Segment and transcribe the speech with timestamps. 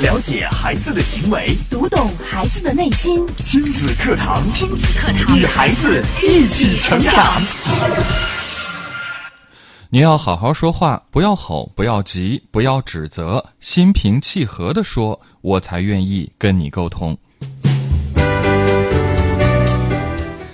[0.00, 3.26] 了解孩子的行为，读懂孩子的内心。
[3.38, 7.12] 亲子课堂，亲子课堂，与孩子一起成长。
[9.90, 17.18] 你要好好说话，不要吼，不要急，不要指责，心平气和的说，我才愿意跟你沟通。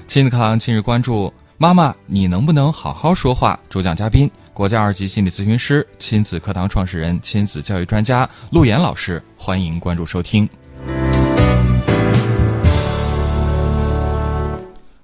[0.08, 3.58] 亲子课堂今日关注：妈妈，你能不能好好说话？
[3.70, 9.22] 主讲嘉宾：国家二级心理咨询师、亲子课堂创始人、亲子教育专家陆岩老师。
[9.36, 10.48] 欢迎关注收听。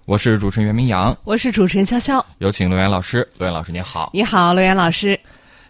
[0.06, 3.26] 我是主持人袁明阳，我是主持人潇潇，有请陆岩老师。
[3.38, 4.10] 陆岩老师，你好。
[4.12, 5.18] 你好，陆岩老师。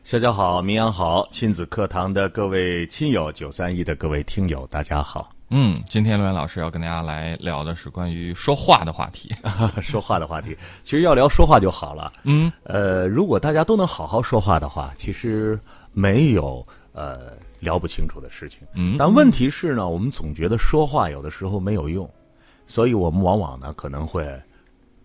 [0.06, 5.30] 潇潇好，明阳好，亲子课堂的各位亲友，九三一的各位听友，大家好。
[5.52, 9.34] 嗯，今天陆岩老师要跟大家来聊的是关于说话的话题。
[9.82, 12.12] 说话的话题，其实要聊说话就好了。
[12.22, 15.58] 嗯，呃，如果大家都能好好说话的话，其实
[15.92, 18.60] 没有呃聊不清楚的事情。
[18.74, 22.08] 嗯但问题是呢，我们总觉得说话有的时候没有用，
[22.64, 24.24] 所以我们往往呢可能会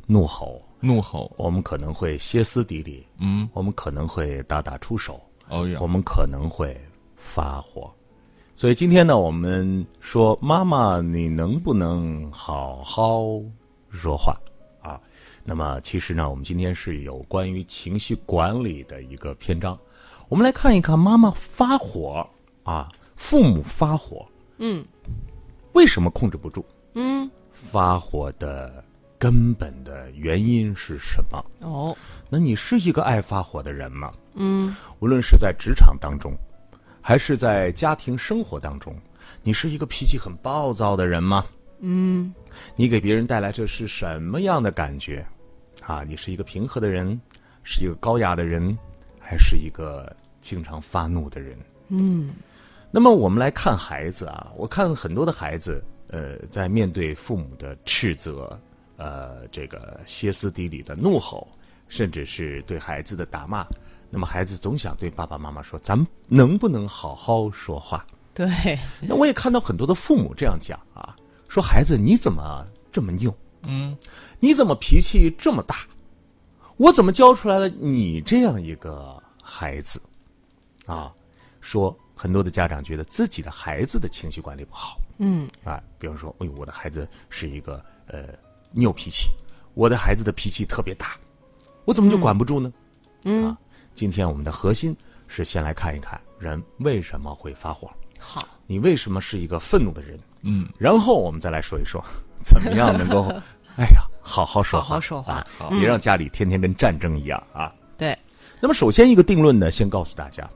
[0.06, 1.32] 怒吼，怒吼。
[1.38, 6.80] 我们可能会歇斯底里，嗯，我们可能会大打出手，哦哟我，们可能会
[7.16, 7.92] 发火。
[8.58, 13.22] 所以今天呢，我们说妈妈，你能不能好好
[13.90, 14.34] 说话
[14.82, 14.98] 啊？
[15.44, 19.78] 那么其实呢，我们今天是有关于情绪管理的一个篇章，
[20.30, 22.26] 我们来看一看妈妈发火
[22.64, 24.26] 啊，父母发火，
[24.58, 24.86] 嗯
[25.74, 26.64] 为什么控制不住？
[26.94, 28.82] 嗯，发火的
[29.20, 31.44] 根本的原因是什么？
[31.60, 31.96] 哦，
[32.30, 34.14] 那你是一个爱发火的人吗？
[34.36, 36.34] 嗯无论是在职场当中，
[37.08, 38.92] 还是在家庭生活当中，
[39.44, 41.46] 你是一个脾气很暴躁的人吗？
[41.82, 42.34] 嗯
[42.76, 45.24] 你给别人带来这是什么样的感觉？
[45.84, 47.22] 啊，你是一个平和的人，
[47.62, 48.76] 是一个高雅的人，
[49.20, 50.12] 还是一个
[50.42, 51.56] 经常发怒的人？
[51.90, 52.34] 嗯
[52.90, 58.60] 那么我们来看孩子啊，我看很多的孩子，呃，在面对父母的斥责，
[58.98, 61.48] 呃，这个歇斯底里的怒吼，
[61.88, 63.64] 甚至是对孩子的打骂，
[64.16, 68.48] 那么孩子总想对爸爸妈妈说：“咱们能不能好好说话对，？”
[69.04, 71.14] 那我也看到很多的父母这样讲啊，
[71.50, 73.36] 说孩子你怎么这么拗？
[73.64, 73.94] 嗯，
[74.40, 75.86] 你怎么脾气这么大？
[76.78, 80.02] 我怎么教出来了你这样一个孩子？
[80.86, 81.12] 啊，
[81.60, 88.30] 说很多的家长觉得自己的孩子的情绪管理不好嗯啊，比方说，哎呦，我的孩子是一个呃
[88.76, 89.28] 拗脾气，
[89.74, 91.18] 我的孩子的脾气特别大，
[91.84, 92.72] 我怎么就管不住呢？
[93.28, 93.58] 嗯啊，
[93.96, 94.96] 今天我们的核心
[95.26, 97.90] 是先来看一看人为什么会发火，
[98.20, 100.20] 好，你为什么是一个愤怒的人？
[100.42, 102.04] 嗯，然后我们再来说一说，
[102.44, 103.32] 怎么样能够，
[103.78, 105.48] 哎呀，好好说话，好好说话。
[105.70, 107.74] 别让家里天天跟战争一样啊。
[107.98, 108.16] 对，
[108.60, 110.48] 那么，首先一个定论呢，先告诉大家，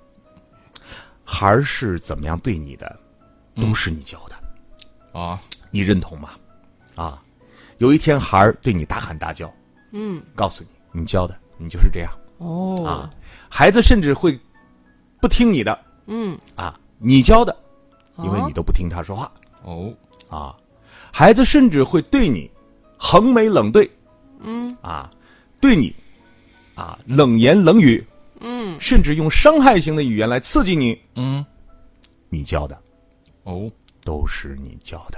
[1.24, 3.00] 孩儿是怎么样对你的，
[3.56, 5.42] 都是你教的，啊，
[5.72, 6.32] 你认同吗？
[6.96, 7.24] 啊，
[7.78, 9.50] 有一天孩儿对你大喊大叫，
[9.94, 10.22] 嗯。
[10.36, 10.62] 告诉
[10.92, 12.12] 你，你教的，你就是这样。
[12.40, 12.86] 哦。
[12.86, 13.10] 啊。
[13.50, 14.40] 孩子甚至会
[15.20, 15.78] 不听你的。
[16.06, 17.56] 嗯，啊，你教的，
[18.20, 19.32] 因为哦你都不听他说话。
[19.64, 19.94] 哦，
[20.30, 20.56] 啊，
[21.12, 22.50] 孩子甚至会对你
[22.98, 23.90] 横眉冷对，
[24.40, 24.76] 嗯。
[24.82, 25.10] 啊，
[25.60, 25.94] 对你
[26.76, 28.06] 啊冷言冷语，
[28.40, 28.80] 嗯。
[28.80, 30.98] 甚至用伤害性的语言来刺激你。
[31.16, 31.46] 嗯，
[32.30, 32.78] 你教的
[33.44, 33.70] 哦，
[34.04, 35.18] 都是你教的。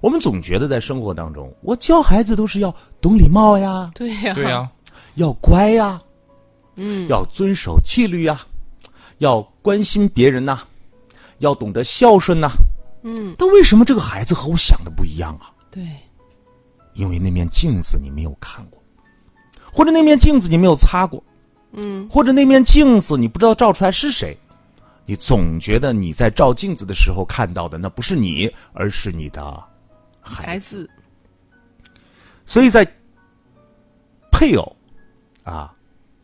[0.00, 4.70] 我们总觉得在生活当中，我教孩子都是要懂礼貌呀，对呀，对呀、
[5.16, 6.00] 要乖呀，
[6.80, 7.06] 嗯。
[7.08, 8.40] 要遵守纪律呀，
[9.18, 10.66] 要关心别人呐、
[11.38, 12.50] 要懂得孝顺呐、
[13.02, 15.52] 嗯，但为什么这个孩子和我想的不一样啊？
[15.70, 15.82] 对，
[16.94, 18.82] 因为那面镜子你没有看过，
[19.72, 21.22] 或者那面镜子你没有擦过，
[21.72, 22.08] 嗯。
[22.10, 24.36] 或者那面镜子你不知道照出来是谁，
[25.06, 29.42] 你总觉得你在照镜子的时候看到的那不是你，而是你的
[30.20, 30.58] 孩孩。
[30.58, 30.88] 子，
[32.46, 32.86] 所以在
[34.32, 34.76] 配偶
[35.44, 35.72] 啊，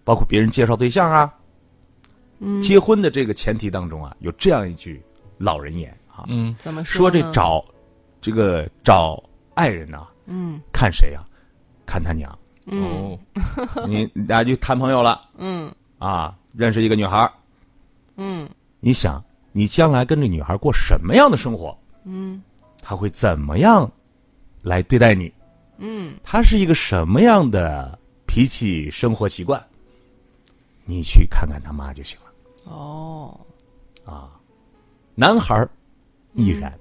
[0.06, 1.34] 包括别人介绍对象啊，
[2.38, 5.02] 嗯，结婚的这个前提当中啊，有这样一句
[5.36, 7.64] 老人言啊，嗯，怎么说这，找
[8.20, 9.20] 这个找
[9.54, 10.60] 爱人呐、嗯。
[10.72, 11.20] 看谁呀、
[11.84, 12.30] 看他娘。
[12.66, 13.18] 哦，
[13.88, 15.20] 你俩就谈朋友了。
[15.38, 15.74] 嗯。
[15.98, 17.28] 啊，认识一个女孩
[18.16, 18.48] 嗯。
[18.78, 21.76] 你想，你将来跟这女孩过什么样的生活？
[22.04, 22.40] 嗯。
[22.80, 23.90] 她会怎么样
[24.62, 25.32] 来对待你？
[25.78, 26.14] 嗯。
[26.22, 29.60] 她是一个什么样的脾气、生活习惯？
[30.86, 32.72] 你去看看他妈就行了。
[32.72, 33.38] 哦，
[34.06, 34.32] 啊。
[35.14, 35.68] 男孩儿
[36.34, 36.72] 亦然，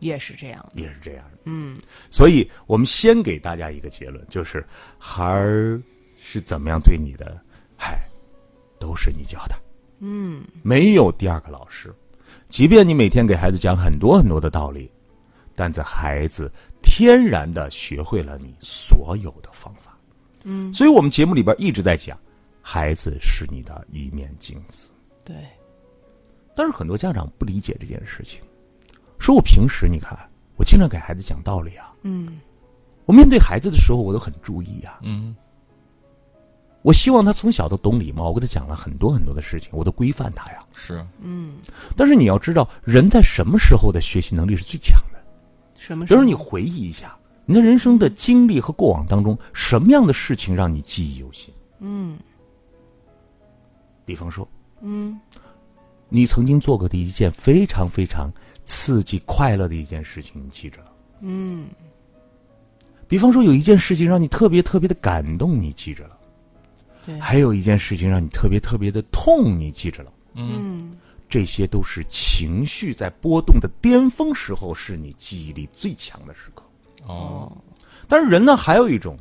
[0.00, 1.38] 也是这样的，也是这样的。
[1.44, 1.76] 嗯。
[2.10, 4.66] 所以我们先给大家一个结论，就是
[4.98, 5.80] 孩儿
[6.20, 7.40] 是怎么样对你的，
[7.76, 7.98] 嗨，
[8.78, 9.54] 都是你教的，
[10.00, 10.42] 嗯。
[10.62, 11.94] 没有第二个老师。
[12.48, 14.90] 即便你每天给孩子讲很多很多的道理，
[15.54, 16.50] 但这孩子
[16.82, 19.96] 天然的学会了你所有的方法。
[20.44, 22.18] 嗯，所以我们节目里边一直在讲，
[22.62, 24.90] 孩子是你的一面镜子。
[25.24, 25.36] 对，
[26.56, 28.40] 但是很多家长不理解这件事情，
[29.18, 30.18] 说我平时你看，
[30.56, 32.40] 我经常给孩子讲道理啊，嗯，
[33.04, 35.36] 我面对孩子的时候，我都很注意啊，嗯
[36.82, 40.64] 我希望他从小都懂礼貌，我给他讲了很多很多的事情，我都规范他呀。
[40.72, 41.58] 是嗯
[41.96, 45.22] 但是你要知道，人在什么时候的学习能力是最强的？
[45.78, 46.04] 什么？
[46.04, 47.16] 比如说，你回忆一下，
[47.46, 51.54] 你的人生的经历和过往当中，什么样的事情让你记忆犹新？
[51.78, 52.18] 嗯
[54.04, 54.48] 比方说，
[54.80, 55.18] 嗯
[56.08, 58.30] 你曾经做过的一件非常非常
[58.64, 60.92] 刺激、快乐的一件事情，你记着了。
[61.20, 61.68] 嗯
[63.08, 66.16] 比方说，有一件事情让你特别特别的感动，你记着了；
[67.04, 70.12] 对，还有一件事情让你特别特别的痛，你记着了。
[70.34, 70.96] 嗯
[71.28, 76.62] 这些都是情绪在波动的巅峰时候，是你记忆力最强的时刻。
[77.06, 77.50] 哦
[78.06, 79.18] 但是人呢，还有一种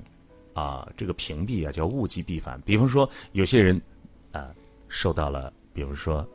[0.53, 2.61] 啊、这个屏蔽啊，叫物极必反。
[2.65, 3.81] 比方说，有些人啊、
[4.91, 6.27] 受到了，比如说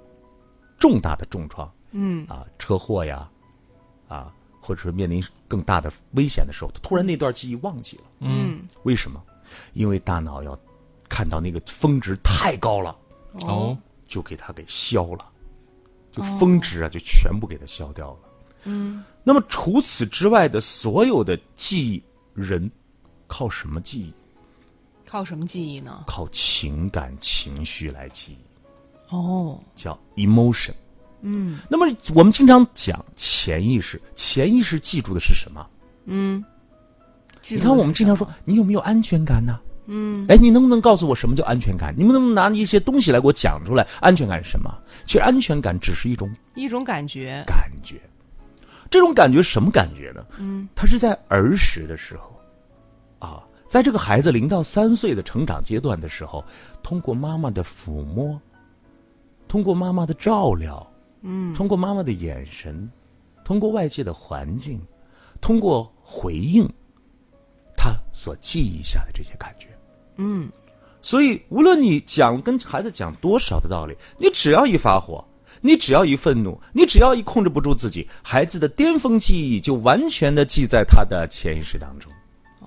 [0.79, 3.29] 重大的重创嗯啊、车祸呀，
[4.09, 8.05] 啊，或者说面临更大的危险的时候，他突然那段记忆忘记了。
[8.21, 9.23] 嗯为什么？
[9.75, 10.59] 因为大脑要
[11.09, 12.97] 看到那个峰值太高了，
[13.43, 13.77] 哦
[14.09, 15.31] 就给它给消了，
[16.11, 18.19] 就峰值啊，就全部给它消掉了。
[18.65, 22.03] 嗯那么除此之外的所有的记忆，
[22.35, 22.71] 人
[23.27, 24.15] 靠什么记忆？
[25.09, 26.05] 靠什么记忆呢？
[26.07, 28.39] 靠情感情绪来记忆，
[29.09, 30.73] 哦，叫 emotion。
[31.23, 35.67] 嗯那么我们经常讲潜意识，潜意识记住的是什么？
[36.05, 36.45] 嗯，
[37.49, 39.59] 你你看，我们经常说，你有没有安全感呢？
[39.87, 41.95] 嗯，哎，你能不能告诉我什么叫安全感？
[41.97, 43.87] 你们能不能拿一些东西来给我讲出来？
[44.01, 44.73] 安全感是什么？
[45.05, 48.01] 其实安全感只是一种一种感觉，感觉，
[48.91, 50.25] 这种感觉什么感觉呢？
[50.39, 52.41] 嗯，它是在儿时的时候，
[53.19, 56.45] 啊，在这个孩子零到三岁的成长阶段的时候，
[56.83, 58.41] 通过妈妈的抚摸，
[59.57, 60.87] 通过妈妈的照料，
[61.23, 62.87] 嗯，通过妈妈的眼神，
[63.43, 64.79] 通过外界的环境，
[65.41, 66.69] 通过回应，
[67.75, 69.69] 他所记忆下的这些感觉。
[70.17, 70.47] 嗯
[71.01, 75.25] 所以，无论你讲跟孩子讲多少的道理，你只要一发火，
[75.63, 82.13] 你只要一愤怒，你只要一控制不住自己，孩子的巅峰记忆就完全的记在他的潜意识当中。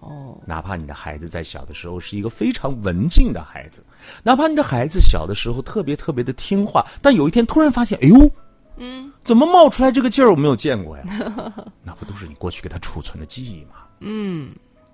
[0.10, 3.84] 哦，哪怕你的孩子在小的时候是一个非常文静的孩子，
[4.24, 8.32] 哪怕你的孩子小的时候特别特别的听话，但有一天突然发现，哎呦，
[8.78, 10.32] 嗯，怎么冒出来这个劲儿？
[10.32, 11.04] 我没有见过呀。
[11.86, 13.86] 那不都是你过去给他储存的记忆吗？
[14.00, 14.50] 嗯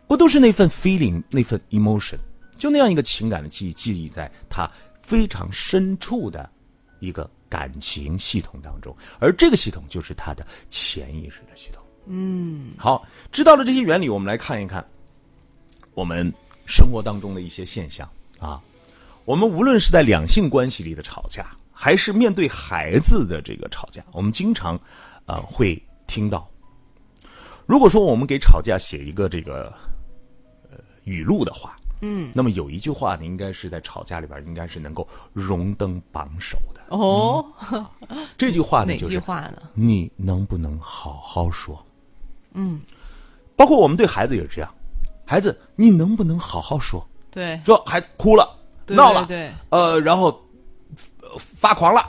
[0.08, 2.18] 不都是那份 feeling，那份 emotion，
[2.58, 4.70] 就那样一个情感的记忆，记忆在他
[5.02, 6.50] 非常深处的
[7.00, 11.82] 一个感情系统当中，而这个系统就是他的潜意识的系统。
[12.08, 14.86] 嗯好，知道了这些原理，我们来看一看
[15.96, 16.32] 我们
[16.68, 18.08] 生活当中的一些现象
[18.40, 18.62] 啊。
[19.24, 24.80] 我们无论是在两性关系里的吵架，还是面对孩子的这个吵架，我们经常
[25.26, 26.48] 呃会听到，
[27.66, 29.74] 如果说我们给吵架写一个这个
[30.70, 36.82] 呃语录的话，嗯，那么有一句话呢，应该是在吵架里边应该是能够荣登榜首的。
[36.96, 37.44] 哦，
[38.38, 39.64] 这句话呢， 就是句话呢？
[39.74, 41.84] 你能不能好好说？
[42.54, 42.80] 嗯，
[43.56, 44.72] 包括我们对孩子也是这样，
[45.26, 47.06] 孩子，你能不能好好说？
[47.32, 48.50] 对，说还哭了、
[48.86, 49.54] 对闹了，对对。
[49.70, 50.28] 呃，然后、
[51.22, 52.02] 呃发狂了、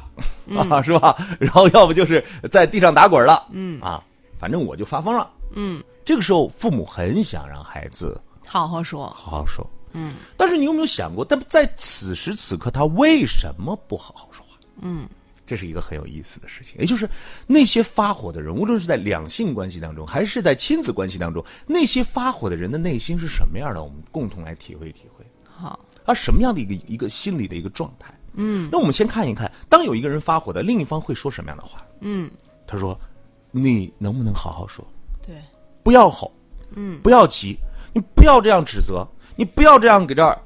[0.70, 1.16] 啊，是吧？
[1.40, 3.80] 然后要不就是在地上打滚了，嗯。
[3.80, 4.02] 啊，
[4.38, 5.28] 反正我就发疯了。
[5.54, 14.58] 嗯，这个时候，父母很想让孩子好好说，好好说，嗯，但是你有没有想过，但在此时此刻，他为什么不好好说话？
[14.82, 15.08] 嗯，
[15.46, 17.08] 这是一个很有意思的事情，也就是
[17.46, 23.82] 那些发火的人，无论是在两性关系当中，还是在亲子关系当中，那些发火的人的内心是什么样的？
[23.82, 25.24] 我们共同来体会体会。
[25.44, 28.12] 好，啊，什么样的一个一个心理的一个状态？
[28.34, 31.82] 嗯，那我们先看一看，当有一个人发火的，另一方会说什么样的话？
[32.00, 32.30] 嗯，
[32.66, 32.98] 他说
[33.50, 34.86] ：“你能不能好好说？
[35.26, 35.40] 对，
[35.82, 36.30] 不要吼，
[36.72, 37.56] 嗯，不要急，
[37.94, 40.38] 你不要这样指责，你不要这样给这儿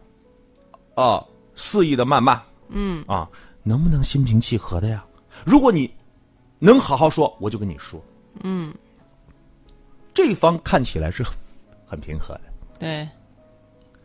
[0.95, 1.25] 啊
[1.57, 3.29] 肆意的谩骂，嗯啊，
[3.63, 5.05] 能不能心平气和的呀？
[5.45, 5.93] 如果你
[6.59, 8.03] 能好好说，我就跟你说，
[8.43, 8.75] 嗯，
[10.13, 11.33] 这一方看起来是很
[11.87, 12.43] 很平和的。”
[12.79, 13.09] 对，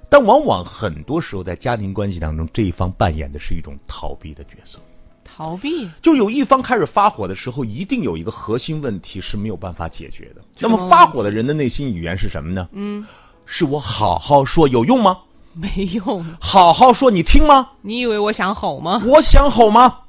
[0.09, 4.79] 但往往很多时候在家庭关系当中，这一方扮演的是一种逃避的角色。
[5.24, 10.41] 逃避，就有一方开始发火的时候，一定有一个核心问题是没有办法解决的。
[10.59, 12.69] 那么发火的人的内心语言是什么呢？
[12.74, 13.05] 嗯，
[13.45, 15.17] 是我好好说有用吗？
[15.55, 16.24] 没用。
[16.39, 17.69] 好好说你听吗？
[17.81, 19.01] 你以为我想吼吗？
[19.05, 20.00] 我想吼吗？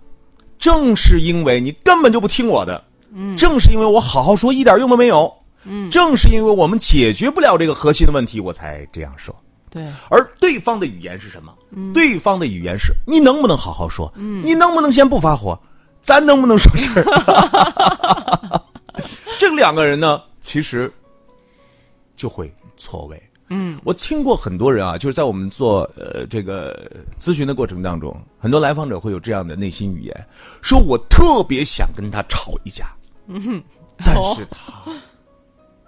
[0.58, 5.32] 正是因为你根本就不听我的，嗯，正是因为我好好说一点用都没有，
[5.64, 9.34] 嗯，正是因为我们解决不了这个核心的问题，我才这样说。
[9.68, 11.52] 对，而对方的语言是什么？
[11.92, 14.10] 对方的语言是你能不能好好说？
[14.16, 15.58] 你能不能先不发火？
[16.00, 18.62] 咱能不能说事儿？
[19.38, 20.90] 这两个人呢，其实
[22.16, 23.22] 就会错位。
[23.48, 30.26] 嗯，我听过很多人啊，就是在我们做呃这个咨询的过程当中，很多来访者会有这样的内心语言，
[30.62, 32.86] 说我特别想跟他吵一架，
[33.28, 33.62] 嗯，
[33.98, 34.92] 但是他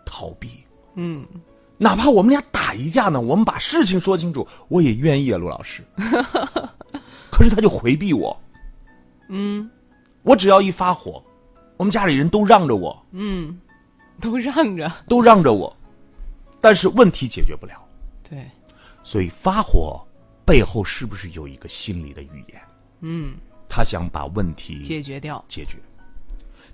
[0.05, 0.51] 逃避，
[0.95, 1.27] 嗯，
[1.77, 5.83] 哪怕我们俩打一架呢，我们把事情说清楚，我也愿意啊，陆老师，
[7.33, 8.41] 可是他就回避我，
[9.29, 9.69] 嗯，
[10.23, 11.21] 我只要一发火，
[11.77, 13.59] 我们家里人都让着我，嗯，
[14.21, 15.77] 都让着，都让着我。
[16.61, 17.87] 但是问题解决不了，
[18.29, 18.51] 对，
[19.03, 20.05] 所以发火
[20.45, 22.61] 背后是不是有一个心理的语言？
[23.01, 23.37] 嗯，
[23.69, 25.45] 他想把问题解决掉。
[25.49, 25.79] 解决。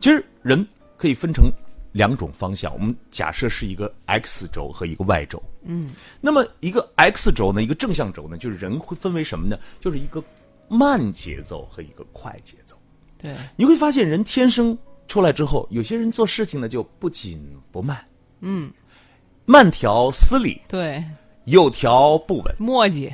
[0.01, 1.51] 其实人可以分成
[1.93, 5.43] 两种方向，我们假设是一个 X 轴和一个 Y 轴。
[5.63, 9.59] 嗯，那么一个 X 轴呢，一个正向轴呢，就是人会分为什么呢？
[9.81, 10.23] 就是一个
[10.69, 12.77] 慢节奏和一个快节奏。
[13.19, 14.77] 对，你会发现人天生
[15.09, 18.05] 出来之后，有些人做事情呢就不紧不慢。
[18.41, 18.71] 嗯，
[19.47, 21.05] 慢条斯理，对，
[21.45, 22.55] 有条不紊。
[22.59, 23.13] 磨叽，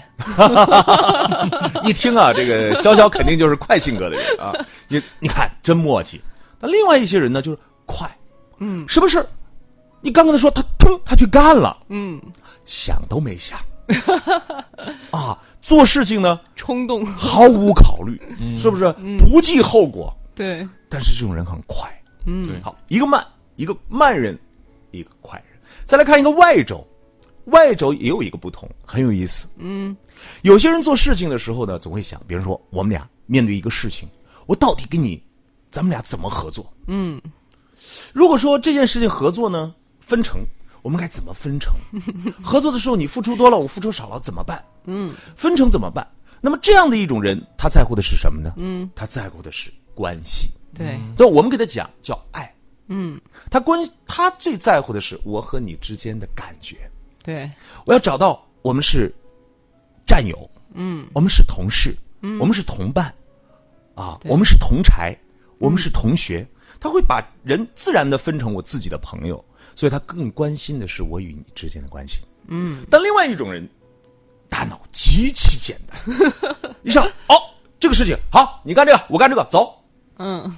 [1.84, 4.52] 一听啊，这个潇潇肯定就是快性格的人啊。
[4.88, 6.20] 你你看，真磨叽。
[6.60, 8.08] 那另外一些人呢，就是快，
[8.58, 9.26] 嗯，什么事儿
[10.00, 12.20] 你刚跟他说，他腾他去干了，嗯，
[12.64, 13.58] 想都没想，
[15.10, 18.20] 啊，做事情呢冲动，毫无考虑，
[18.58, 18.92] 是不是？
[19.18, 20.14] 不计后果。
[20.34, 21.90] 对，但是这种人很快。
[22.24, 24.38] 嗯，好，一个慢，一个慢人，
[24.90, 25.49] 一个快人。
[25.84, 26.86] 再来看一个外轴，
[27.46, 29.48] 外轴也有一个不同，很有意思。
[29.58, 29.96] 嗯，
[30.42, 34.08] 有些人做事情的时候呢，总会想，比如说我们俩面对一个事情，
[34.46, 35.22] 我到底跟你，
[35.70, 36.72] 咱们俩怎么合作？
[36.86, 37.20] 嗯，
[38.12, 40.40] 如果说这件事情合作呢，分成，
[40.82, 41.74] 我们该怎么分成？
[42.42, 44.64] 合作的时候你付出多了，我付出少了，怎么办？
[44.84, 46.06] 嗯，分成怎么办？
[46.40, 48.52] 那么这样的一种人，他在乎的是什么呢？
[48.56, 50.48] 嗯，他在乎的是关系。
[50.74, 52.50] 对，对，我们给他讲叫爱。
[52.92, 56.76] 嗯，他关他最在乎的是我和你之间的感觉。
[57.22, 57.48] 对，
[57.86, 59.14] 我要找到我们是
[60.06, 63.14] 战友，嗯，我们是同事，嗯，我们是同伴，
[63.94, 65.16] 啊，我们是同柴，
[65.58, 66.46] 我们是同学。
[66.80, 69.44] 他会把人自然的分成我自己的朋友，
[69.76, 72.20] 所以他更关心的是我与你之间的关系。
[72.46, 73.68] 嗯，但另外一种人，
[74.48, 77.36] 大脑极其简单， 一上哦，
[77.78, 79.78] 这个事情好，你干这个，我干这个，走。
[80.16, 80.56] 嗯，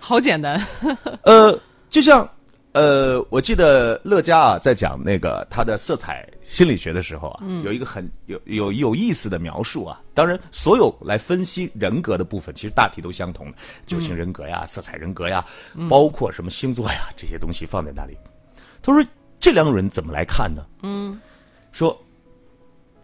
[0.00, 0.60] 好简单，
[1.22, 1.56] 呃，
[1.90, 2.28] 就像
[2.72, 10.00] 呃，我记得乐嘉啊，在讲那个他的色彩心理学的时候啊，有一个很有有有意思的描述啊。
[10.14, 15.44] 当然，所有来分析人格的部分，其实大体都相同的，九型人格呀、色彩人格呀，
[15.88, 18.16] 包括什么星座呀这些东西放在那里。
[18.82, 19.04] 他说
[19.38, 20.64] 这两种人怎么来看呢？
[20.82, 21.20] 嗯，
[21.72, 21.96] 说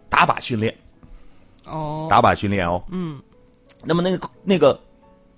[0.09, 0.75] 打靶训练，
[1.65, 2.83] 哦，打靶训练哦。
[2.91, 3.21] 嗯，
[3.85, 4.79] 那么那个那个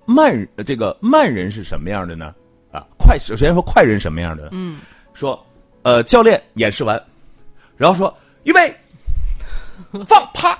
[0.09, 2.33] 慢这个慢人是什么样的呢？
[2.71, 4.49] 啊，快首先说快人什么样的？
[4.51, 4.79] 嗯，
[5.13, 5.39] 说
[5.83, 6.99] 呃教练演示完，
[7.77, 8.11] 然后说
[8.43, 8.75] 预备
[10.07, 10.57] 放啪，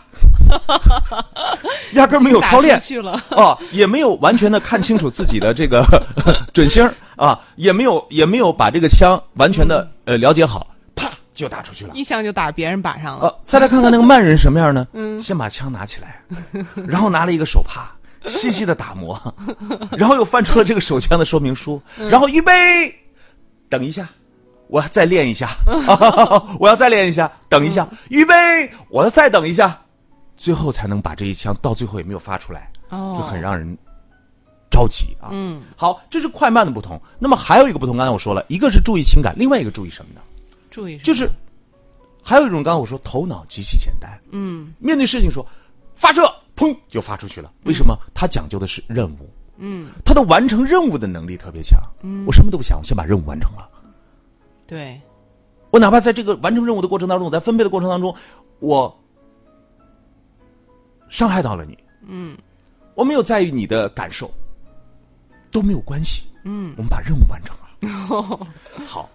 [1.93, 2.79] 压根儿没有操练。
[2.79, 5.83] 去了，啊，也没有完全的看清楚自己的这个
[6.53, 11.91] 准星啊，也没有也没有把这个枪完全的呃了解好，啪就打出去了。
[11.95, 14.85] 一枪就打别人靶上了，呃，再来看看那个慢人什么样呢？
[14.93, 15.19] 嗯。
[15.19, 16.23] 先把枪拿起来，
[16.87, 17.91] 然后拿了一个手帕，
[18.27, 19.17] 细细的打磨，
[19.97, 22.53] 然后又翻出了这个手枪的说明书，然后预备，
[23.69, 24.07] 等一下，
[24.67, 25.49] 我要再练一下，
[26.59, 28.33] 我要再练一下，等一下，预备，
[28.89, 29.79] 我要再等一下，
[30.37, 33.77] 最后才能把这一枪到最后也没有发出来，哦，就很让人
[34.69, 35.29] 着急啊。
[35.31, 37.01] 嗯，好，这是快慢的不同。
[37.19, 40.21] 那么还有一个不同，刚才我说了一个是注意情感，另外一个注意什么呢？
[40.69, 41.29] 注意什么，就是
[42.21, 44.73] 还有一种，刚才我说头脑极其简单，嗯。
[44.77, 45.45] 面对事情说
[45.95, 47.49] 发射，砰就发出去了。
[47.63, 47.97] 为什么？
[48.13, 51.79] 他讲究的是任务，嗯，他的完成任务的能力特别强。
[52.01, 53.69] 嗯，我什么都不想，我先把任务完成了。
[54.67, 54.99] 对，
[55.71, 58.13] 我哪怕在这个完成任务的过程当中，我在分配的过程当中，
[58.59, 58.93] 我
[61.07, 62.37] 伤害到了你，嗯
[62.93, 64.29] 我没有在意你的感受，
[65.49, 66.23] 都没有关系。
[66.43, 68.47] 嗯，我们把任务完成了。
[68.85, 69.09] 好，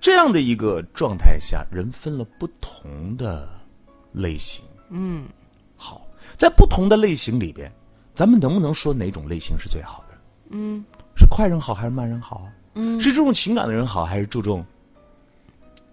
[0.00, 3.48] 这样的一个状态下，人分了不同的
[4.12, 4.64] 类型。
[4.90, 5.26] 嗯，
[5.76, 7.70] 好，在不同的类型里边，
[8.14, 10.14] 咱们能不能说哪种类型是最好的？
[10.50, 10.84] 嗯，
[11.16, 12.52] 是快人好还是慢人好啊？
[12.74, 14.64] 嗯，是注重情感的人好，还是注重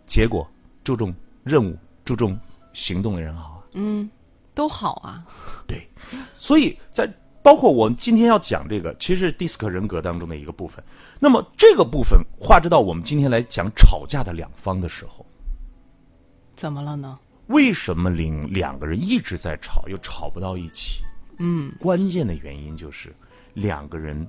[0.05, 0.47] 结果、
[0.83, 1.13] 注重
[1.43, 2.39] 任务、注重
[2.73, 3.59] 行动的人好啊？
[3.73, 4.09] 嗯，
[4.53, 5.25] 都好啊，
[5.65, 5.87] 对，
[6.35, 7.11] 所以在
[7.41, 10.83] 包括我们今天要讲这个，其实是迪斯科人格当中的一个部分。
[11.19, 15.25] 那么这个部分划至到我们今天来讲吵架的两方的时候，
[16.55, 17.17] 怎么了呢？
[17.53, 21.03] 为什么两两个人一直在吵，又吵不到一起？
[21.38, 23.15] 嗯，关键的原因就是
[23.53, 24.27] 两个人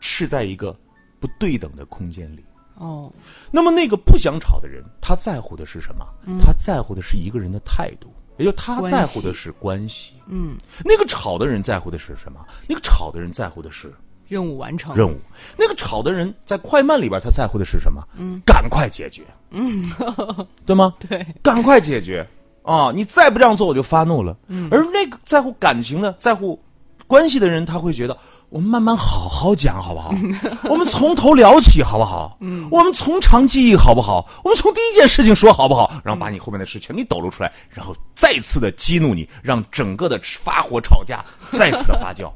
[0.00, 0.76] 是在一个
[1.20, 2.44] 不对等的空间里。
[2.76, 3.12] 哦，
[3.50, 6.06] 那么那个不想吵的人，他在乎的是什么？
[6.40, 10.14] 他在乎的是一个人的态度，也就他在乎的是关系。
[10.26, 12.44] 嗯，那个吵的人在乎的是什么？
[12.66, 13.92] 那个吵的人在乎的是
[14.32, 14.96] 任务完成。
[14.96, 15.20] 任务。
[15.58, 18.02] 那个吵的人在快慢里边，他在乎的是什么？
[18.18, 19.22] 嗯，赶快解决。
[19.50, 19.90] 嗯，
[20.64, 20.94] 对吗？
[21.06, 22.26] 对，赶快解决
[22.62, 22.90] 啊！
[22.94, 24.34] 你再不这样做，我就发怒了。
[24.48, 26.58] 嗯，而那个在乎感情的、在乎
[27.06, 28.16] 关系的人，他会觉得
[28.48, 30.14] 我们慢慢好好讲，好不好？
[30.70, 32.38] 我们从头聊起，好不好？
[32.40, 34.26] 嗯，我们从长计议，好不好？
[34.42, 35.92] 我们从第一件事情说，好不好？
[36.02, 42.32] 然后把你后面的事全给抖露出来，然后再次的激怒你，让整个的发火吵架再次的发酵。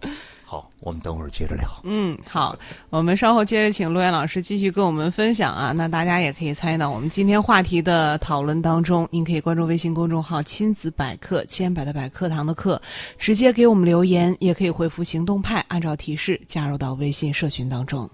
[0.49, 1.69] 好，我们等会儿接着聊。
[1.83, 2.57] 嗯，好，
[2.89, 5.73] 我们稍后接着请陆岩老师继续跟我们分享啊。
[5.73, 9.09] 那大家也可以参与到我们今天话题的讨论当中。
[9.11, 12.81] 您可以关注微信公众号“亲子百科”，千百的百课堂的课，
[13.19, 18.09] 直接给我们留言，也可以回复“行动派”，按照提示加入到微信社群当中。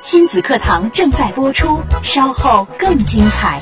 [0.00, 3.60] 亲子课堂正在播出，稍后更精彩。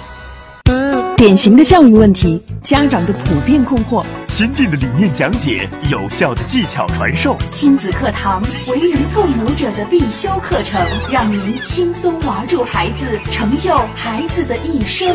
[1.16, 4.04] 典型的教育问题，家长的普遍困惑。
[4.28, 7.38] 先进的理念讲解，有效的技巧传授。
[7.48, 10.78] 亲子课堂，为人父母者的必修课程，
[11.10, 15.08] 让您轻松娃住孩子，成就孩子的一生。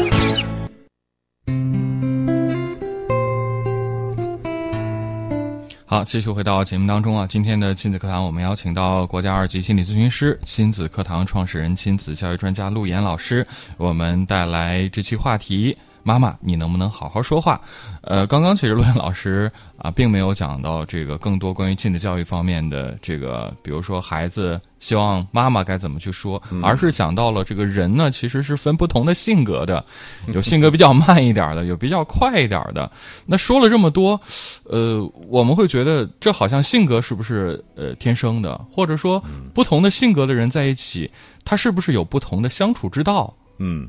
[5.85, 7.27] 好，继续回到节目当中啊。
[7.29, 13.45] 今天的亲子课堂，我们邀请到国家二级心理咨询师、亲子课堂创始人、亲子教育专家陆岩老师，
[13.77, 15.77] 为我们带来这期话题。
[16.03, 17.59] 妈妈，你能不能好好说话？
[18.01, 29.83] 呃，刚刚其实陆岩老师啊，并没有讲到这个更多关于亲子教育方面的这个，比如说孩子希望妈妈该怎么去说，而是讲到了这个人呢，其实是分不同的性格的，
[30.33, 32.91] 有性格比较慢一点的，有比较快一点的。
[33.25, 34.19] 那说了这么多，
[34.63, 41.09] 呃，我们会觉得这好像性格是不是呃天生的，或者说不同的性格的人在一起，
[41.45, 43.31] 他是不是有不同的相处之道？
[43.63, 43.87] 嗯，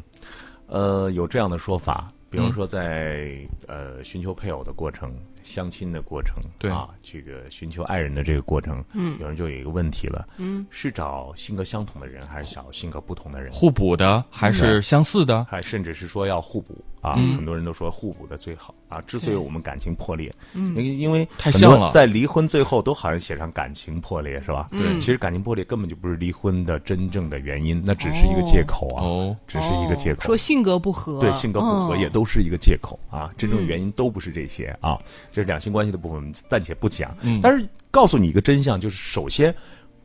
[0.73, 3.37] 呃，有这样的说法，比如说在、
[3.69, 6.71] 呃寻求配偶的过程、相亲的过程，对。
[6.71, 13.53] 啊，这个寻求爱人的这个过程，嗯，有人就有一个问题了，嗯，是找性格相同的人，还是找性格不同的人？
[13.53, 15.45] 互补的还是相似的？
[15.51, 17.37] 还甚至是说要互补啊，嗯。
[17.37, 19.01] 很多人都说互补的最好啊。
[19.03, 21.91] 之所以我们感情破裂，嗯，因因为太像了。
[21.91, 24.69] 在离婚最后都好像写上感情破裂是吧？
[24.71, 29.37] 对，其实感情破裂根本就不是离婚的真正的原因，那只是一个借口啊，哦。
[29.47, 30.23] 只是一个借口。
[30.23, 32.01] 说性格不合，对性格不合嗯。
[32.01, 34.99] 也都是一个借口啊，真正原因都不是这些啊，
[35.33, 37.17] 这是两性关系的部分，我们暂且不讲。
[37.23, 39.55] 嗯但是告诉你一个真相，就是首先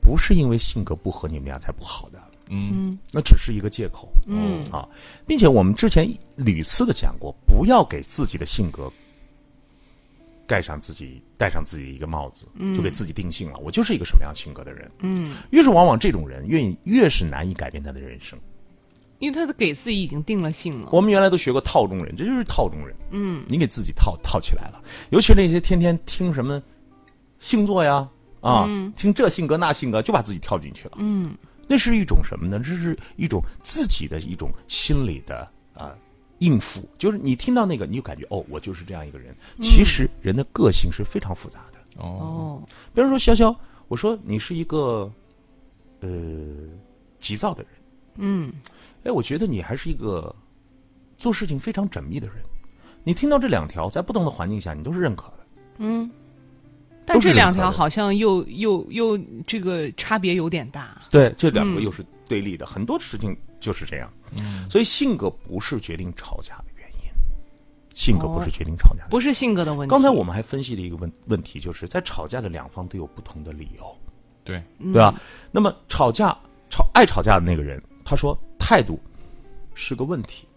[0.02, 4.10] 不是因为性格不合你们俩才不好的，嗯那只是一个借口。
[4.26, 4.88] 嗯啊，
[5.26, 8.92] 并且我们之前屡次的讲过，不要给自己的性格
[10.46, 13.58] 盖上自己戴上自己一个帽子，就给自己定性了。
[13.60, 14.90] 我就是一个什么样性格的人。
[15.00, 18.40] 嗯，越是往往这种人，愿意越是难以改变他的人生。
[19.20, 20.90] 因为他的给自己已经定了性了。
[20.92, 22.96] 我们原来都学过套中人，这就是套中人。
[23.12, 24.82] 嗯，你给自己套套起来了。
[25.10, 26.62] 尤其是那些天天听什么
[27.40, 28.08] 星座呀，
[28.42, 30.96] 啊，听这性格那性格，就把自己跳进去了。
[30.98, 31.36] 嗯，
[31.68, 32.60] 那是一种什么呢？
[32.60, 35.96] 这是一种自己的一种心理的啊、
[36.40, 39.36] 应付，就是你听到那个，你就感觉哦，我就是这样一个人。
[39.62, 41.80] 其实人的个性是非常复杂的。
[41.98, 43.56] 哦哦，比如说潇潇，
[43.88, 45.12] 我说你是一个
[46.02, 46.10] 呃
[47.20, 47.72] 急躁的人，
[48.18, 48.54] 嗯
[49.08, 50.36] 哎，我觉得你还是一个
[51.18, 52.36] 做事情非常缜密的人。
[53.06, 55.38] 你听到这两条，在不同的环境下，你都是认可的。
[55.78, 56.12] 嗯，
[57.06, 59.18] 但这两条好像又又又
[59.48, 61.02] 这个差别有点大。
[61.10, 64.12] 对，这两个嗯又是对立的，很多事情就是这样。
[64.70, 67.10] 所以性格不是决定吵架的原因，
[67.96, 69.10] 性格不是决定吵架的。
[69.10, 69.90] 不是性格的问题。
[69.90, 73.96] 刚才我们还分析了一个问问题，就是在吵架的两方都有不同的理由，
[74.44, 75.16] 对，嗯对吧？
[75.50, 76.38] 那么吵架
[76.70, 78.98] 吵爱吵架的那个人，他说态度
[79.74, 80.48] 是个问题，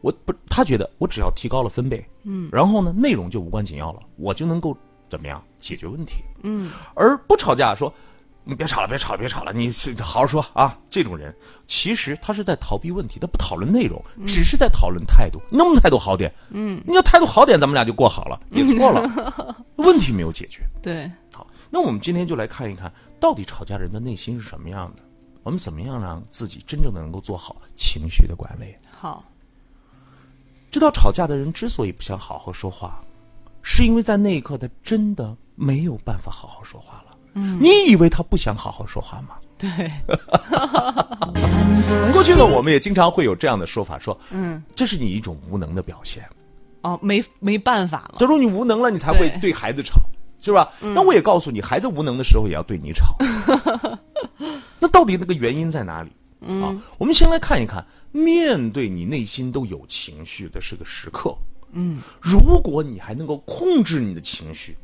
[0.00, 4.76] 我不，他觉得我只要提高了分贝，嗯，然后呢，内容就无关紧要了，我就能够
[5.10, 7.92] 怎么样解决问题，嗯，而不吵架说。
[8.44, 9.52] 你别吵了，别吵了，别吵了！
[9.52, 10.74] 你是好好说啊！
[10.88, 11.36] 这种人
[11.66, 15.38] 其实他是在逃避问题，他不讨论内容，只是在讨论态度。
[15.50, 16.32] 你能不能态度好点？
[16.48, 20.62] 嗯，你要态度好点，咱们俩就过好了， 也错了，问题没有解决。
[20.80, 25.02] 对，好，那我们今天就来看一看，到底吵架人的内心是什么样的？
[25.42, 28.74] 我们怎么样让自己真正的能够做好情绪的管理？
[28.90, 29.24] 好，
[30.70, 33.00] 知道吵架的人之所以不想好好说话，
[33.62, 37.16] 是因为在那一刻他真的没有办法好好说话了。
[37.34, 39.36] 嗯，你以为他不想好好说话吗？
[39.58, 39.68] 对，
[42.12, 46.22] 过去呢，我们也经常会有这样的说法，说，嗯，这是你一种无能的表现。
[46.82, 48.16] 哦，没没办法了。
[48.18, 50.00] 假如你无能了，你才会对对孩子吵，
[50.40, 50.68] 是吧？
[50.80, 53.16] 那我也告诉你，孩子无能的时候也要对你吵。
[54.80, 56.10] 那到底那个原因在哪里？
[56.62, 61.36] 啊，我们先来看一看，面对你内心都有情绪的这个时刻，
[61.72, 64.76] 嗯，如果你还能够控制你的情绪，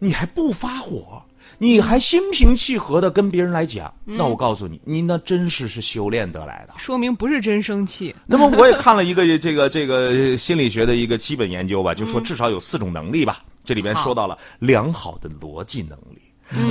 [0.00, 1.22] 你还不发火，
[1.58, 6.74] 你还心平气和的跟别人来讲，那我告诉你，你那真是是修炼得来的。
[6.76, 8.12] 说明不是真生气。
[8.26, 13.44] 那么我也看了一个这个这个心理学的一个基本研究吧，就说至少有四种能力吧。
[13.66, 16.22] 这里边说到了良好的逻辑能力。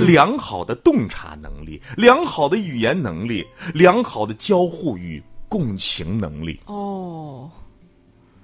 [0.06, 6.58] 良好的洞察能力，良好的语言能力，良好的交互与共情能力。
[6.64, 7.50] 哦，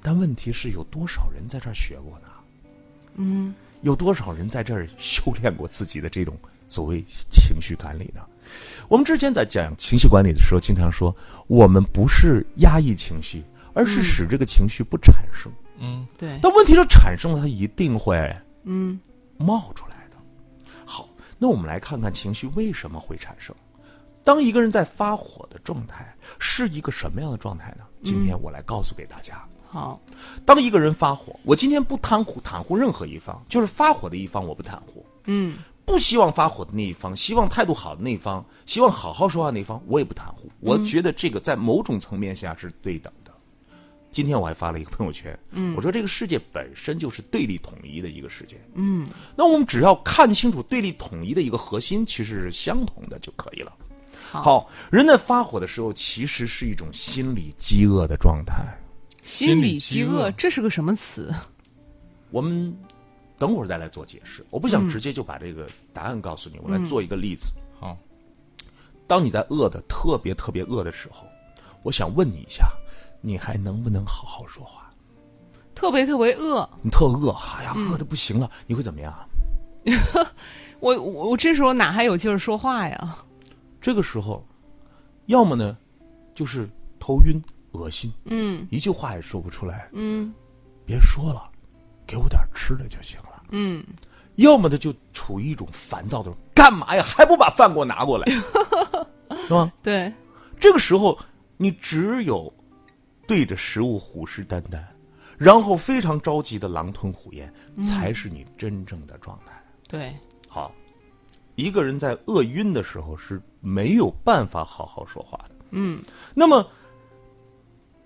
[0.03, 2.27] 但问题是，有多少人在这儿学过呢？
[3.15, 6.37] 嗯，有多少人在这儿修炼过自己的这种
[6.69, 8.21] 所谓情绪管理呢？
[8.87, 15.51] 我们之前在讲情绪管理的时候，经常说，我们不是压抑情绪，而是使这个情绪不产生。
[15.51, 15.62] 嗯，
[16.17, 18.17] 对，但问题是，产生了，它一定会
[18.65, 19.01] 嗯
[19.37, 20.17] 冒出来的。
[20.85, 21.09] 好，
[21.39, 23.55] 那我们来看看情绪为什么会产生。
[24.25, 27.85] 当一个人在发火的状态是一个什么样的状态呢？
[28.05, 29.45] 今天我来告诉给大家。
[29.69, 30.01] 好，
[30.45, 40.49] 当一个人发火，我今天不袒护袒护任何一方，就是发火的一方我不袒护，嗯不希望发火的那一方，希望态度好的那一方，希望好好说话那一方，我也不袒护。
[40.61, 43.22] 我觉得这个在某种层面下是对等的。
[44.13, 53.73] 今天我还发了一个朋友圈，嗯，我说这个世界本身就是对立统一的一个世界，嗯，那我们只要看清楚对立统一的一个核心其实是相同的就可以了。
[54.31, 58.65] 好，人在发火的时候，其实是一种心理饥饿的状态。
[59.23, 61.33] 心理饥饿，这是个什么词？
[62.31, 62.75] 我们
[63.39, 67.53] 等会儿再来做解释，我不想直接就把这个答案告诉你，我来做一个例子。
[67.79, 67.97] 好，
[69.07, 71.27] 当你在饿的特别特别饿的时候，
[71.83, 72.67] 我想问你一下，
[73.23, 74.91] 你还能不能好好说话？
[75.75, 79.15] 特别特别饿，你特饿，哎呀，饿的不行了，你会怎么样？
[80.81, 83.17] 我我我这时候哪还有劲儿说话呀？
[83.81, 84.45] 这个时候，
[85.27, 85.77] 要么呢，
[86.35, 86.69] 就是
[87.01, 87.41] 头晕、
[87.73, 90.33] 恶心，嗯一句话也说不出来，嗯
[90.85, 91.51] 别说了，
[92.07, 93.43] 给我点吃的就行了。
[93.51, 93.85] 嗯，
[94.37, 97.03] 要么呢，就处于一种烦躁的，干嘛呀？
[97.03, 98.27] 还不把饭给我拿过来，
[99.47, 99.73] 是吧？
[99.83, 100.13] 对，
[100.61, 101.19] 这个时候，
[101.57, 102.53] 你只有
[103.33, 104.79] 对着食物虎视眈眈，
[105.39, 107.51] 然后非常着急的狼吞虎咽，
[107.83, 109.55] 才是你真正的状态。
[109.89, 110.15] 对，
[110.47, 110.71] 好，
[111.55, 115.55] 一个人在饿晕的时候是没有办法好好说话的。
[115.71, 116.03] 嗯，
[116.35, 116.69] 那么，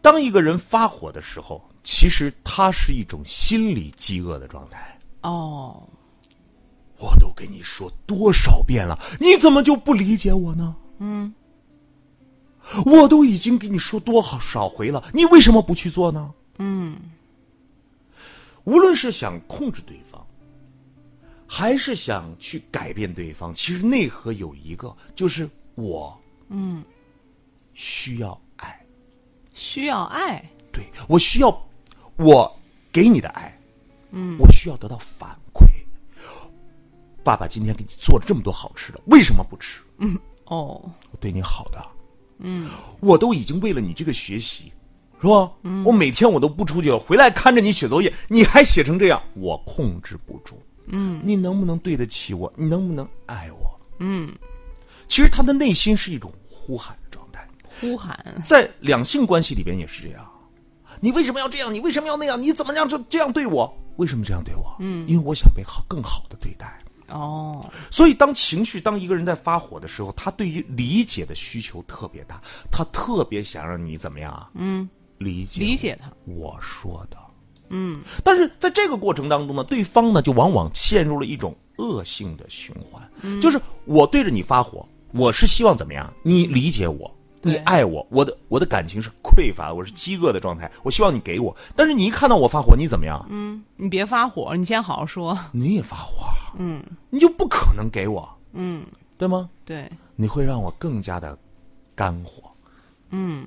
[0.00, 4.96] 当一个人发火的时候，其实他是一种心理饥饿的状态。
[5.22, 5.82] 哦，
[6.98, 10.76] 我都跟你说多少遍了，你怎么就不理解我呢？
[11.00, 11.34] 嗯，
[12.84, 16.34] 我都已经给你说多少回了，你为什么不去做呢？
[16.58, 16.98] 嗯，
[18.64, 20.26] 无论是想控制对方，
[21.46, 26.82] 还是想去改变对方，其实内核有一个，就是我，嗯，
[27.74, 28.84] 需要爱，
[29.54, 31.66] 需要爱，对我需要
[32.16, 32.58] 我
[32.90, 33.56] 给你的爱，
[34.10, 35.66] 嗯，我需要得到反馈。
[37.22, 39.82] 爸爸今天给你做了这么多好吃的，为什么不吃？
[39.98, 40.18] 嗯。
[40.46, 41.84] 哦，我对你好的，
[42.38, 42.68] 嗯，
[43.00, 44.72] 我都已经为了你这个学习，
[45.20, 45.50] 是吧？
[45.62, 50.60] 嗯，我每天我都不出去了，回来看着你写作业，你还写成这样，我控制不住。
[50.88, 52.52] 嗯，你能不能对得起我？
[52.56, 53.80] 你能不能爱我？
[53.98, 54.32] 嗯，
[55.08, 57.48] 其实他的内心是一种呼喊的状态，
[57.80, 60.24] 呼喊，在两性关系里边也是这样。
[61.00, 61.72] 你为什么要这样？
[61.72, 62.40] 你为什么要那样？
[62.40, 63.76] 你怎么样这这样对我？
[63.96, 64.76] 为什么这样对我？
[64.78, 66.78] 嗯，因为我想被好更好的对待。
[67.08, 72.40] 哦，所以，当情绪，当一个人在发火的时候，他对于理解的需求特别大，
[72.70, 74.50] 他特别想让你怎么样啊？
[74.54, 74.88] 嗯，
[75.18, 77.16] 理解理解他，我说的。
[77.68, 86.12] 嗯，但是在这个过程当中呢，对方呢就往往陷入了一种恶性的循环，嗯就是我对着你发火，我是希望怎么样？
[86.22, 87.15] 你理解我，对
[87.46, 91.56] 你爱我，我的我的感情是匮乏，我是饥饿的状态，我希望你给我。
[91.74, 93.24] 但是你一看到我发火，你怎么样？
[93.28, 96.26] 嗯，你别发火，你先好好说，你也发火，
[96.58, 98.84] 嗯你就不可能给我，嗯，
[99.16, 99.48] 对吗？
[99.64, 101.38] 对，你会让我更加的
[101.94, 102.50] 肝火，
[103.10, 103.46] 嗯，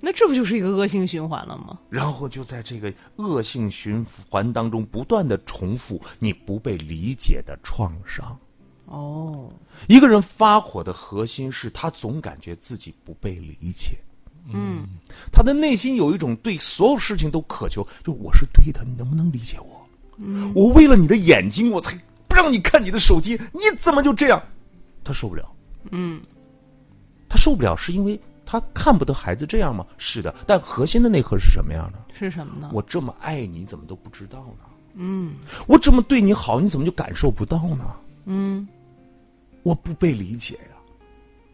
[0.00, 1.78] 那这不就是一个恶性循环了吗？
[1.88, 8.36] 然后就在这个恶性循环当中不断的重复你不被理解的创伤。
[8.86, 9.50] 哦，
[9.88, 13.96] 一个人发火的核心是他总感觉自己不被理解，
[14.52, 14.86] 嗯，
[15.32, 19.86] 他的内心有一种对所有事情都渴求，就我是对的，你能不能理解我？
[20.18, 24.42] 嗯，我为了你的眼睛，我才不让你看你的手机，你怎么就这样？
[25.02, 25.50] 他受不了。
[25.90, 26.20] 嗯，
[27.28, 29.86] 他受不了是因为他看不得孩子这样吗？
[29.96, 31.98] 是的，但核心的内核是什么样的？
[32.18, 32.70] 是什么呢？
[32.72, 34.68] 我这么爱你，怎么都不知道呢？
[34.94, 37.96] 嗯我这么对你好，你怎么就感受不到呢？
[38.24, 38.66] 嗯，
[39.62, 40.76] 我不被理解呀、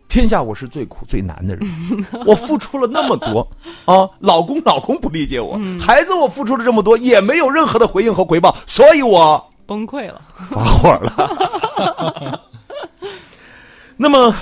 [0.09, 1.69] 天下我是最苦最难的人，
[2.27, 3.41] 我付出了那么多
[3.85, 10.21] 啊，老公老公不理解我，孩子我付出了这么多也没有任何的回应和回报，所以我崩溃了。
[10.35, 12.45] 发火了。
[14.01, 14.35] 那么，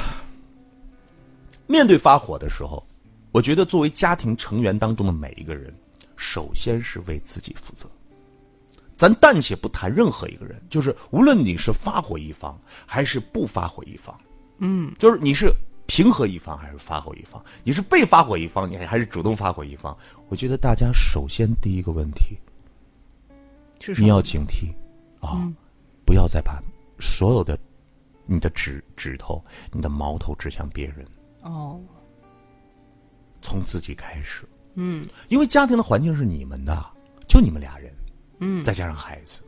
[1.67, 2.85] 面对发火的时候，
[3.33, 5.75] 我觉得作为家庭成员当中的每一个人，
[6.17, 7.89] 首先是为自己负责。
[8.97, 14.19] 咱暂且不谈任何一个人，就是无论你是发火一方还是不发火一方，
[14.59, 15.53] 嗯，就是你是
[15.87, 19.97] 平和一方还是发火一方，你是被发火一方，你还是主动发火一方？
[20.29, 22.39] 我觉得大家首先第一个问题，
[23.81, 24.73] 是你要警惕
[25.21, 25.53] 啊，
[26.05, 26.63] 不要再把
[26.99, 27.59] 所有的
[28.25, 31.07] 你的指指头、你的矛头指向别人，
[31.43, 31.79] 哦，
[33.43, 34.45] 从自己开始。
[34.79, 36.85] 嗯因为家庭的环境是你们的，
[37.29, 37.91] 就你们俩人，
[38.39, 39.41] 嗯，再加上孩子。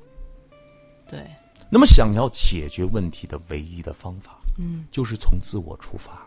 [1.08, 1.26] 对，
[1.70, 6.26] 那么，想要解决问题的唯一的方法，嗯，就是从自我出发。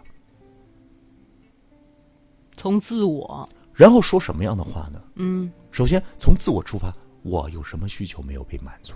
[2.53, 5.01] 从自我，然后说什么样的话呢？
[5.15, 6.93] 嗯首先从自我出发，
[7.23, 8.93] 我有什么需求没有被满足？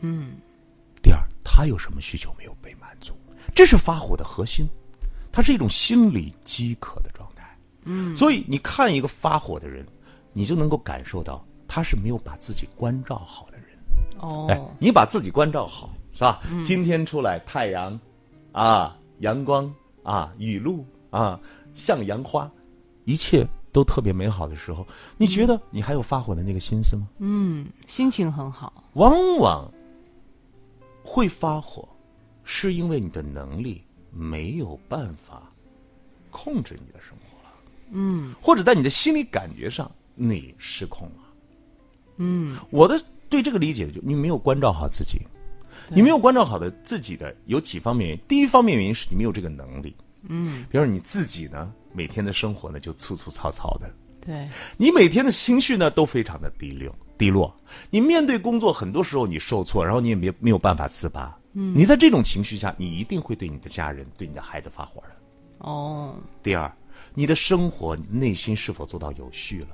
[0.00, 0.36] 嗯
[1.02, 3.14] 第二，他有什么需求没有被满足？
[3.54, 4.66] 这是发火的核心，
[5.32, 7.56] 它是一种心理饥渴的状态。
[7.84, 9.86] 嗯，所以你看一个发火的人，
[10.32, 13.66] 你就能够感受到他是没有把自己关照好的人。
[14.20, 16.40] 哦，哎，你把自己关照好，是吧？
[16.64, 17.98] 今天出来太阳，
[18.52, 21.40] 啊，阳光啊，雨露啊，
[21.74, 22.48] 向阳花，
[23.06, 27.08] 一切都特别美好的时候，你觉得你还有发火的那个心思吗？
[27.18, 29.68] 嗯，心情很好，往往
[31.02, 31.88] 会发火，
[32.44, 33.82] 是因为你的能力
[34.12, 35.42] 没有办法
[36.30, 37.54] 控制你的生活了，
[37.90, 41.23] 嗯或者在你的心理感觉上你失控了。
[42.16, 45.20] 嗯，我的对这个理解就你没有关照好自己，
[45.88, 48.24] 你没有关照好的自己的有几方面原因。
[48.28, 49.94] 第一方面原因是你没有这个能力，
[50.28, 53.90] 嗯，比如说你自己呢，每天的生活呢就粗粗糙糙的，
[54.24, 57.54] 对，你每天的情绪呢都非常的低落，低落。
[57.90, 61.36] 你面对工作，很多时候你受挫，然后你也没没有办法自拔。
[61.52, 65.10] 嗯，你在这种情绪下，你一定会对你的家人、对你的孩子发火的。
[65.58, 66.70] 哦，第二，
[67.14, 69.68] 你的生活，你内心是否做到有序了？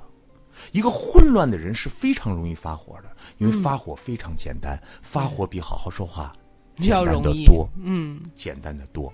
[0.71, 6.33] 一个混乱的人是非常容易发火的，因为发火非常简单，发火比好好说话
[6.77, 9.11] 简单要容易的多，嗯简单的多。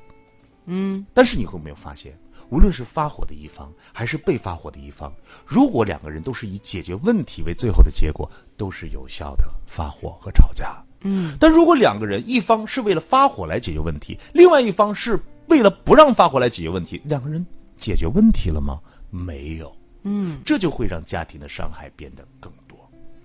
[0.65, 2.13] 嗯但是你会没有发现，
[2.49, 5.13] 无论是发火的一方还是被发火的一方，
[5.45, 10.83] 如果两个人都是以解决问题为最后的结果，都是有效的发火和吵架。
[11.01, 17.45] 嗯，但如果两个人一方是为了发火来解决问题，另外一方是为了不让发火来解决问题，两个人
[17.77, 18.79] 解决问题了吗？
[19.09, 19.73] 没有。
[20.07, 22.77] 嗯，这就会让家庭的伤害变得更多。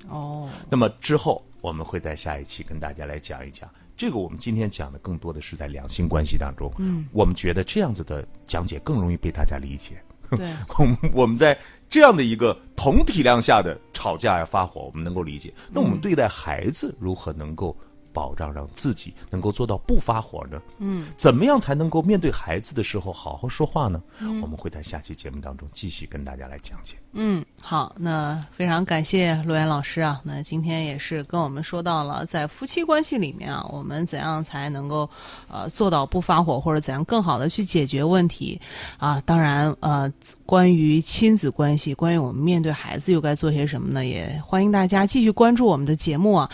[0.08, 4.16] 哦，那么之后我们会在下一期跟大家来讲一讲这个。
[4.16, 10.02] 我们今天讲的更多的是在两性关系当中，嗯，我们觉得这样子的讲解更容易被大家理解。
[10.30, 11.56] 对， 我们我们在
[11.88, 15.52] 这样的一个同体量下的吵架呀、发火，我们能够理解。
[15.70, 17.76] 那我们对待孩子如何能够
[18.12, 20.60] 保障让自己能够做到不发火呢？
[20.78, 24.02] 嗯，怎么样才能够面对孩子的时候好好说话呢？
[24.20, 26.96] 我们会在下期节目当中继续跟大家来讲解。
[27.14, 30.20] 嗯，好，那非常感谢陆岩老师啊。
[30.24, 35.08] 那今天也是跟我们说到了，在夫妻关系里面啊，我们怎样才能够
[35.48, 38.58] 呃做到不发火，或者怎样更好的去解决问题
[38.96, 39.20] 啊？
[39.26, 40.10] 当然，呃，
[40.46, 44.04] 关于亲子关系，关于我们面对孩子又该做些什么呢？
[44.06, 46.50] 也欢迎大家继续关注我们的节目啊。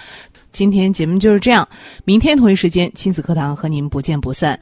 [0.59, 1.68] 今天节目就是这样，
[2.05, 4.57] 明天同一时间亲子课堂和您不见不散。